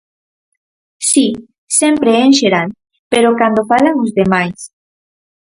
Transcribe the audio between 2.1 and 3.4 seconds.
é en xeral, pero